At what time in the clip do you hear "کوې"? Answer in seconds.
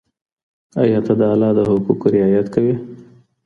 2.53-2.75